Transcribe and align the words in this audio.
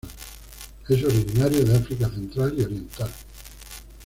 Es 0.89 1.03
originario 1.03 1.63
de 1.63 1.77
África 1.77 2.09
Central 2.09 2.55
y 2.57 2.63
Oriental. 2.63 3.11